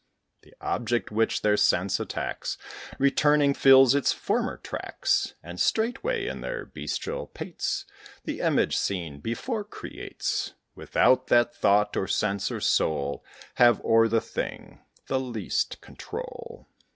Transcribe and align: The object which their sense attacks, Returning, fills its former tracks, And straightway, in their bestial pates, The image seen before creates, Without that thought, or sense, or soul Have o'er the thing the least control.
The 0.41 0.55
object 0.61 1.11
which 1.11 1.43
their 1.43 1.57
sense 1.57 1.99
attacks, 1.99 2.57
Returning, 2.97 3.53
fills 3.53 3.93
its 3.93 4.11
former 4.11 4.57
tracks, 4.57 5.35
And 5.43 5.59
straightway, 5.61 6.25
in 6.25 6.41
their 6.41 6.65
bestial 6.65 7.27
pates, 7.27 7.85
The 8.23 8.39
image 8.39 8.75
seen 8.75 9.19
before 9.19 9.63
creates, 9.63 10.55
Without 10.73 11.27
that 11.27 11.53
thought, 11.53 11.95
or 11.95 12.07
sense, 12.07 12.49
or 12.49 12.61
soul 12.61 13.23
Have 13.57 13.79
o'er 13.85 14.07
the 14.07 14.21
thing 14.21 14.81
the 15.05 15.19
least 15.19 15.81
control. 15.81 16.65